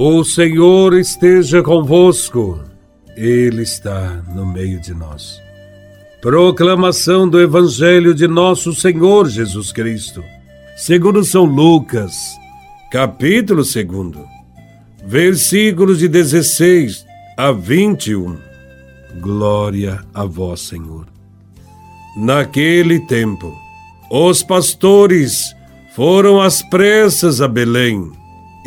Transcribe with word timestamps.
O 0.00 0.22
Senhor 0.22 0.94
esteja 0.94 1.60
convosco, 1.60 2.60
Ele 3.16 3.62
está 3.62 4.22
no 4.32 4.46
meio 4.46 4.80
de 4.80 4.94
nós. 4.94 5.40
Proclamação 6.22 7.28
do 7.28 7.40
Evangelho 7.40 8.14
de 8.14 8.28
Nosso 8.28 8.72
Senhor 8.72 9.28
Jesus 9.28 9.72
Cristo, 9.72 10.22
segundo 10.76 11.24
São 11.24 11.42
Lucas, 11.42 12.14
capítulo 12.92 13.64
2, 13.64 14.24
versículos 15.04 15.98
de 15.98 16.06
16 16.06 17.04
a 17.36 17.50
21. 17.50 18.38
Glória 19.20 19.98
a 20.14 20.24
Vós, 20.24 20.60
Senhor. 20.60 21.06
Naquele 22.16 23.00
tempo, 23.00 23.52
os 24.12 24.44
pastores 24.44 25.52
foram 25.96 26.40
às 26.40 26.62
pressas 26.62 27.40
a 27.40 27.48
Belém 27.48 28.12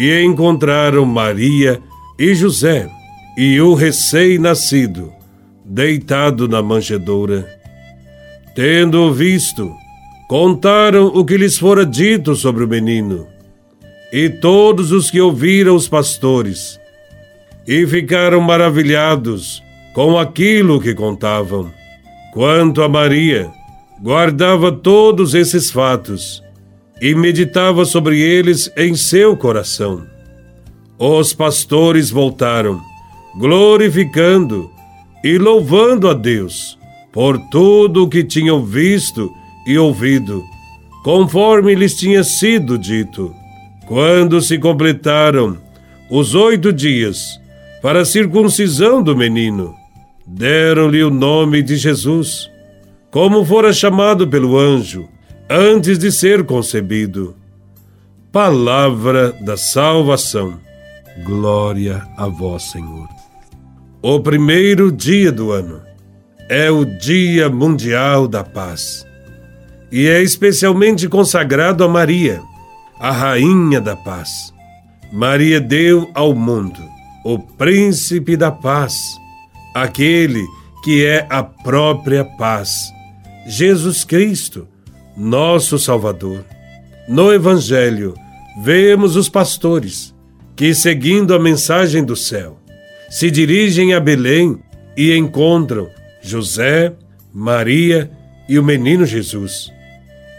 e 0.00 0.24
encontraram 0.24 1.04
Maria 1.04 1.78
e 2.18 2.34
José 2.34 2.88
e 3.36 3.60
o 3.60 3.74
recém-nascido 3.74 5.12
deitado 5.62 6.48
na 6.48 6.62
manjedoura. 6.62 7.46
Tendo-o 8.54 9.12
visto, 9.12 9.70
contaram 10.26 11.08
o 11.08 11.22
que 11.22 11.36
lhes 11.36 11.58
fora 11.58 11.84
dito 11.84 12.34
sobre 12.34 12.64
o 12.64 12.68
menino. 12.68 13.26
E 14.10 14.30
todos 14.30 14.90
os 14.90 15.10
que 15.10 15.20
ouviram 15.20 15.76
os 15.76 15.86
pastores 15.86 16.80
e 17.68 17.86
ficaram 17.86 18.40
maravilhados 18.40 19.62
com 19.94 20.18
aquilo 20.18 20.80
que 20.80 20.94
contavam. 20.94 21.70
Quanto 22.32 22.82
a 22.82 22.88
Maria, 22.88 23.50
guardava 24.02 24.72
todos 24.72 25.34
esses 25.34 25.70
fatos 25.70 26.42
e 27.00 27.14
meditava 27.14 27.84
sobre 27.84 28.20
eles 28.20 28.70
em 28.76 28.94
seu 28.94 29.36
coração. 29.36 30.06
Os 30.98 31.32
pastores 31.32 32.10
voltaram, 32.10 32.80
glorificando 33.38 34.70
e 35.24 35.38
louvando 35.38 36.08
a 36.08 36.14
Deus 36.14 36.78
por 37.10 37.38
tudo 37.50 38.04
o 38.04 38.08
que 38.08 38.22
tinham 38.22 38.64
visto 38.64 39.32
e 39.66 39.78
ouvido, 39.78 40.44
conforme 41.02 41.74
lhes 41.74 41.94
tinha 41.96 42.22
sido 42.22 42.76
dito. 42.76 43.34
Quando 43.86 44.40
se 44.40 44.58
completaram 44.58 45.56
os 46.10 46.34
oito 46.34 46.72
dias 46.72 47.40
para 47.82 48.02
a 48.02 48.04
circuncisão 48.04 49.02
do 49.02 49.16
menino, 49.16 49.74
deram-lhe 50.26 51.02
o 51.02 51.10
nome 51.10 51.62
de 51.62 51.76
Jesus, 51.76 52.48
como 53.10 53.44
fora 53.44 53.72
chamado 53.72 54.28
pelo 54.28 54.56
anjo 54.56 55.08
antes 55.52 55.98
de 55.98 56.12
ser 56.12 56.44
concebido. 56.44 57.34
Palavra 58.30 59.32
da 59.32 59.56
salvação. 59.56 60.60
Glória 61.24 62.06
a 62.16 62.28
vós, 62.28 62.70
Senhor. 62.70 63.08
O 64.00 64.20
primeiro 64.20 64.92
dia 64.92 65.32
do 65.32 65.50
ano 65.50 65.82
é 66.48 66.70
o 66.70 66.84
Dia 66.84 67.50
Mundial 67.50 68.28
da 68.28 68.44
Paz 68.44 69.04
e 69.90 70.06
é 70.06 70.22
especialmente 70.22 71.08
consagrado 71.08 71.82
a 71.82 71.88
Maria, 71.88 72.40
a 73.00 73.10
Rainha 73.10 73.80
da 73.80 73.96
Paz. 73.96 74.54
Maria 75.12 75.60
deu 75.60 76.08
ao 76.14 76.32
mundo 76.32 76.80
o 77.24 77.36
Príncipe 77.40 78.36
da 78.36 78.52
Paz, 78.52 78.94
aquele 79.74 80.46
que 80.84 81.04
é 81.04 81.26
a 81.28 81.42
própria 81.42 82.24
paz, 82.24 82.90
Jesus 83.46 84.04
Cristo 84.04 84.66
nosso 85.16 85.78
Salvador. 85.78 86.44
No 87.08 87.32
Evangelho, 87.32 88.14
vemos 88.62 89.16
os 89.16 89.28
pastores 89.28 90.14
que, 90.56 90.74
seguindo 90.74 91.34
a 91.34 91.38
mensagem 91.38 92.04
do 92.04 92.14
céu, 92.14 92.58
se 93.08 93.30
dirigem 93.30 93.94
a 93.94 94.00
Belém 94.00 94.62
e 94.96 95.16
encontram 95.16 95.88
José, 96.22 96.92
Maria 97.32 98.10
e 98.48 98.58
o 98.58 98.62
menino 98.62 99.06
Jesus. 99.06 99.72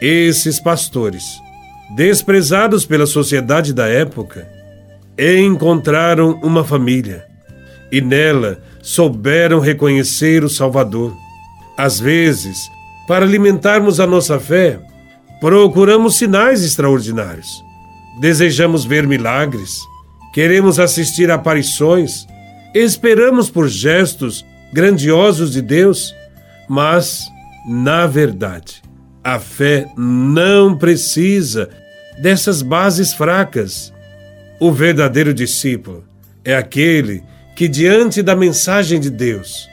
Esses 0.01 0.59
pastores, 0.59 1.23
desprezados 1.95 2.85
pela 2.85 3.05
sociedade 3.05 3.73
da 3.73 3.87
época, 3.87 4.47
encontraram 5.17 6.39
uma 6.41 6.63
família 6.63 7.25
e 7.91 7.99
nela 8.01 8.61
souberam 8.81 9.59
reconhecer 9.59 10.43
o 10.43 10.49
Salvador. 10.49 11.15
Às 11.77 11.99
vezes, 11.99 12.69
para 13.11 13.25
alimentarmos 13.25 13.99
a 13.99 14.07
nossa 14.07 14.39
fé, 14.39 14.79
procuramos 15.41 16.15
sinais 16.15 16.63
extraordinários. 16.63 17.61
Desejamos 18.21 18.85
ver 18.85 19.05
milagres, 19.05 19.81
queremos 20.33 20.79
assistir 20.79 21.29
a 21.29 21.35
aparições, 21.35 22.25
esperamos 22.73 23.49
por 23.49 23.67
gestos 23.67 24.45
grandiosos 24.71 25.51
de 25.51 25.61
Deus, 25.61 26.15
mas, 26.69 27.25
na 27.67 28.07
verdade, 28.07 28.81
a 29.21 29.39
fé 29.39 29.91
não 29.97 30.77
precisa 30.77 31.69
dessas 32.21 32.61
bases 32.61 33.13
fracas. 33.13 33.91
O 34.57 34.71
verdadeiro 34.71 35.33
discípulo 35.33 36.05
é 36.45 36.55
aquele 36.55 37.21
que, 37.57 37.67
diante 37.67 38.23
da 38.23 38.37
mensagem 38.37 39.01
de 39.01 39.09
Deus, 39.09 39.67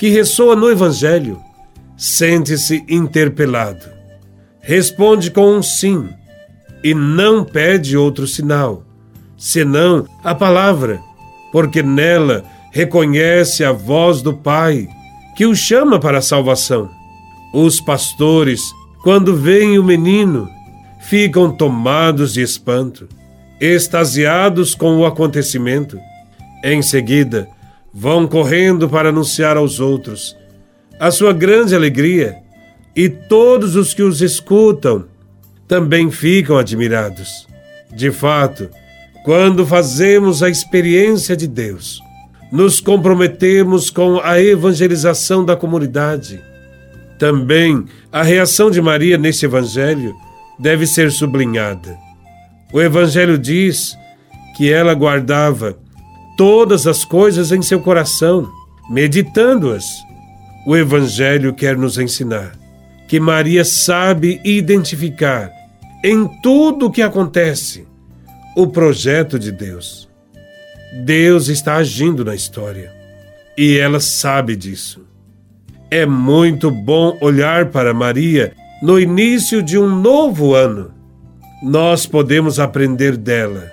que 0.00 0.08
ressoa 0.08 0.56
no 0.56 0.70
Evangelho, 0.70 1.46
sente-se 1.98 2.84
interpelado. 2.88 3.84
Responde 4.60 5.32
com 5.32 5.56
um 5.56 5.62
sim 5.62 6.08
e 6.84 6.94
não 6.94 7.44
pede 7.44 7.96
outro 7.96 8.24
sinal, 8.24 8.84
senão 9.36 10.06
a 10.22 10.32
palavra, 10.32 11.00
porque 11.50 11.82
nela 11.82 12.44
reconhece 12.70 13.64
a 13.64 13.72
voz 13.72 14.22
do 14.22 14.32
Pai 14.32 14.86
que 15.36 15.44
o 15.44 15.56
chama 15.56 15.98
para 15.98 16.18
a 16.18 16.22
salvação. 16.22 16.88
Os 17.52 17.80
pastores, 17.80 18.60
quando 19.02 19.34
veem 19.34 19.76
o 19.78 19.82
menino, 19.82 20.48
ficam 21.00 21.50
tomados 21.50 22.34
de 22.34 22.42
espanto, 22.42 23.08
extasiados 23.60 24.72
com 24.74 24.98
o 24.98 25.06
acontecimento. 25.06 25.98
Em 26.62 26.80
seguida, 26.80 27.48
vão 27.92 28.28
correndo 28.28 28.88
para 28.88 29.08
anunciar 29.08 29.56
aos 29.56 29.80
outros 29.80 30.37
a 30.98 31.10
sua 31.10 31.32
grande 31.32 31.74
alegria, 31.74 32.36
e 32.94 33.08
todos 33.08 33.76
os 33.76 33.94
que 33.94 34.02
os 34.02 34.20
escutam 34.20 35.04
também 35.68 36.10
ficam 36.10 36.58
admirados. 36.58 37.46
De 37.94 38.10
fato, 38.10 38.68
quando 39.24 39.66
fazemos 39.66 40.42
a 40.42 40.48
experiência 40.48 41.36
de 41.36 41.46
Deus, 41.46 42.00
nos 42.50 42.80
comprometemos 42.80 43.90
com 43.90 44.18
a 44.20 44.40
evangelização 44.40 45.44
da 45.44 45.54
comunidade. 45.54 46.40
Também 47.18 47.84
a 48.10 48.22
reação 48.22 48.70
de 48.70 48.80
Maria 48.80 49.18
nesse 49.18 49.44
evangelho 49.44 50.14
deve 50.58 50.86
ser 50.86 51.10
sublinhada. 51.12 51.96
O 52.72 52.80
evangelho 52.80 53.38
diz 53.38 53.96
que 54.56 54.72
ela 54.72 54.94
guardava 54.94 55.78
todas 56.36 56.86
as 56.86 57.04
coisas 57.04 57.52
em 57.52 57.62
seu 57.62 57.80
coração, 57.80 58.48
meditando-as 58.90 59.84
o 60.66 60.76
Evangelho 60.76 61.54
quer 61.54 61.76
nos 61.76 61.98
ensinar 61.98 62.52
que 63.08 63.18
Maria 63.18 63.64
sabe 63.64 64.38
identificar 64.44 65.50
em 66.04 66.28
tudo 66.42 66.86
o 66.86 66.90
que 66.90 67.00
acontece 67.00 67.86
o 68.54 68.66
projeto 68.66 69.38
de 69.38 69.50
Deus. 69.50 70.08
Deus 71.04 71.48
está 71.48 71.76
agindo 71.76 72.24
na 72.24 72.34
história 72.34 72.92
e 73.56 73.78
ela 73.78 73.98
sabe 73.98 74.54
disso. 74.54 75.06
É 75.90 76.04
muito 76.04 76.70
bom 76.70 77.16
olhar 77.20 77.70
para 77.70 77.94
Maria 77.94 78.52
no 78.82 79.00
início 79.00 79.62
de 79.62 79.78
um 79.78 79.88
novo 79.88 80.54
ano. 80.54 80.92
Nós 81.62 82.04
podemos 82.04 82.60
aprender 82.60 83.16
dela 83.16 83.72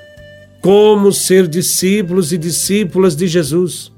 como 0.61 1.11
ser 1.11 1.47
discípulos 1.47 2.31
e 2.31 2.37
discípulas 2.37 3.15
de 3.15 3.27
Jesus 3.27 3.91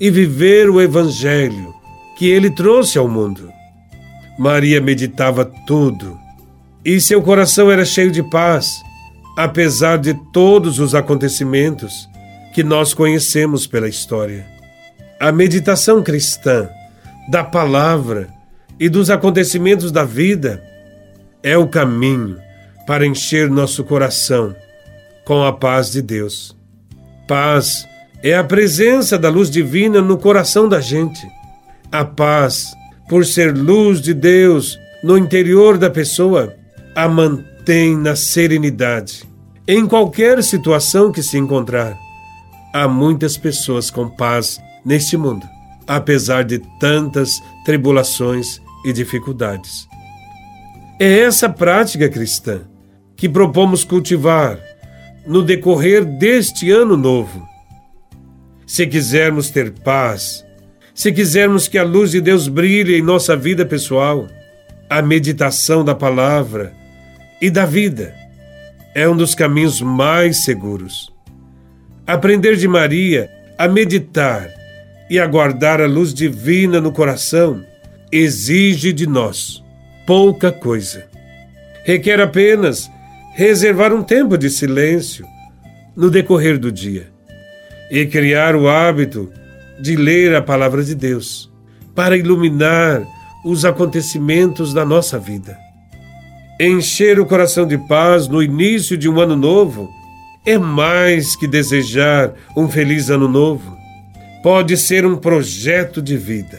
e 0.00 0.10
viver 0.10 0.70
o 0.70 0.80
Evangelho 0.80 1.77
que 2.18 2.28
ele 2.28 2.50
trouxe 2.50 2.98
ao 2.98 3.08
mundo. 3.08 3.48
Maria 4.36 4.80
meditava 4.80 5.44
tudo 5.44 6.18
e 6.84 7.00
seu 7.00 7.22
coração 7.22 7.70
era 7.70 7.84
cheio 7.84 8.10
de 8.10 8.24
paz, 8.24 8.82
apesar 9.36 9.98
de 9.98 10.14
todos 10.32 10.80
os 10.80 10.96
acontecimentos 10.96 12.08
que 12.52 12.64
nós 12.64 12.92
conhecemos 12.92 13.68
pela 13.68 13.88
história. 13.88 14.44
A 15.20 15.30
meditação 15.30 16.02
cristã 16.02 16.68
da 17.30 17.44
palavra 17.44 18.28
e 18.80 18.88
dos 18.88 19.10
acontecimentos 19.10 19.92
da 19.92 20.02
vida 20.02 20.60
é 21.40 21.56
o 21.56 21.68
caminho 21.68 22.36
para 22.84 23.06
encher 23.06 23.48
nosso 23.48 23.84
coração 23.84 24.56
com 25.24 25.44
a 25.44 25.52
paz 25.52 25.92
de 25.92 26.02
Deus. 26.02 26.56
Paz 27.28 27.86
é 28.24 28.34
a 28.34 28.42
presença 28.42 29.16
da 29.16 29.28
luz 29.28 29.48
divina 29.48 30.00
no 30.00 30.18
coração 30.18 30.68
da 30.68 30.80
gente 30.80 31.37
a 31.90 32.04
paz, 32.04 32.74
por 33.08 33.24
ser 33.24 33.56
luz 33.56 34.00
de 34.00 34.12
Deus 34.12 34.78
no 35.02 35.16
interior 35.16 35.78
da 35.78 35.90
pessoa, 35.90 36.54
a 36.94 37.08
mantém 37.08 37.96
na 37.96 38.16
serenidade, 38.16 39.24
em 39.66 39.86
qualquer 39.86 40.42
situação 40.42 41.12
que 41.12 41.22
se 41.22 41.38
encontrar, 41.38 41.96
há 42.72 42.88
muitas 42.88 43.36
pessoas 43.36 43.90
com 43.90 44.08
paz 44.08 44.60
neste 44.84 45.16
mundo, 45.16 45.46
apesar 45.86 46.44
de 46.44 46.58
tantas 46.80 47.42
tribulações 47.64 48.60
e 48.84 48.92
dificuldades. 48.92 49.86
É 51.00 51.20
essa 51.20 51.48
prática 51.48 52.08
cristã 52.08 52.62
que 53.16 53.28
propomos 53.28 53.84
cultivar 53.84 54.58
no 55.26 55.42
decorrer 55.42 56.04
deste 56.04 56.70
ano 56.70 56.96
novo. 56.96 57.46
Se 58.66 58.86
quisermos 58.86 59.50
ter 59.50 59.72
paz, 59.72 60.44
se 60.98 61.12
quisermos 61.12 61.68
que 61.68 61.78
a 61.78 61.84
luz 61.84 62.10
de 62.10 62.20
Deus 62.20 62.48
brilhe 62.48 62.98
em 62.98 63.02
nossa 63.02 63.36
vida 63.36 63.64
pessoal, 63.64 64.26
a 64.90 65.00
meditação 65.00 65.84
da 65.84 65.94
palavra 65.94 66.72
e 67.40 67.48
da 67.48 67.64
vida 67.64 68.12
é 68.96 69.08
um 69.08 69.16
dos 69.16 69.32
caminhos 69.32 69.80
mais 69.80 70.42
seguros. 70.42 71.08
Aprender 72.04 72.56
de 72.56 72.66
Maria 72.66 73.30
a 73.56 73.68
meditar 73.68 74.50
e 75.08 75.20
aguardar 75.20 75.80
a 75.80 75.86
luz 75.86 76.12
divina 76.12 76.80
no 76.80 76.90
coração 76.90 77.64
exige 78.10 78.92
de 78.92 79.06
nós 79.06 79.62
pouca 80.04 80.50
coisa. 80.50 81.06
Requer 81.84 82.20
apenas 82.20 82.90
reservar 83.36 83.94
um 83.94 84.02
tempo 84.02 84.36
de 84.36 84.50
silêncio 84.50 85.24
no 85.94 86.10
decorrer 86.10 86.58
do 86.58 86.72
dia 86.72 87.06
e 87.88 88.04
criar 88.04 88.56
o 88.56 88.68
hábito 88.68 89.32
de 89.80 89.96
ler 89.96 90.34
a 90.34 90.42
palavra 90.42 90.82
de 90.82 90.94
Deus 90.94 91.50
para 91.94 92.16
iluminar 92.16 93.02
os 93.44 93.64
acontecimentos 93.64 94.74
da 94.74 94.84
nossa 94.84 95.18
vida. 95.18 95.58
Encher 96.60 97.20
o 97.20 97.26
coração 97.26 97.66
de 97.66 97.78
paz 97.78 98.26
no 98.26 98.42
início 98.42 98.96
de 98.96 99.08
um 99.08 99.20
ano 99.20 99.36
novo 99.36 99.88
é 100.44 100.58
mais 100.58 101.36
que 101.36 101.46
desejar 101.46 102.32
um 102.56 102.68
feliz 102.68 103.10
ano 103.10 103.28
novo. 103.28 103.76
Pode 104.42 104.76
ser 104.76 105.04
um 105.04 105.16
projeto 105.16 106.00
de 106.00 106.16
vida, 106.16 106.58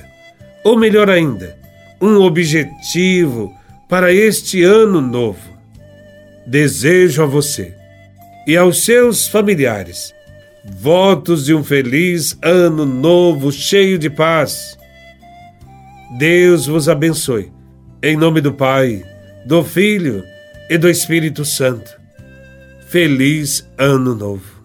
ou 0.63 0.77
melhor 0.77 1.09
ainda, 1.09 1.57
um 2.01 2.17
objetivo 2.21 3.53
para 3.87 4.13
este 4.13 4.63
ano 4.63 5.01
novo. 5.01 5.57
Desejo 6.45 7.23
a 7.23 7.25
você 7.25 7.73
e 8.47 8.55
aos 8.55 8.83
seus 8.83 9.27
familiares 9.27 10.13
votos 10.65 11.45
de 11.45 11.53
um 11.53 11.63
feliz 11.63 12.37
ano 12.41 12.85
novo 12.85 13.51
cheio 13.51 13.97
de 13.97 14.09
paz. 14.09 14.77
Deus 16.17 16.65
vos 16.65 16.89
abençoe. 16.89 17.51
Em 18.01 18.17
nome 18.17 18.41
do 18.41 18.53
Pai, 18.53 19.03
do 19.45 19.63
Filho 19.63 20.23
e 20.69 20.77
do 20.77 20.89
Espírito 20.89 21.43
Santo. 21.43 21.91
Feliz 22.87 23.67
Ano 23.77 24.15
Novo. 24.15 24.58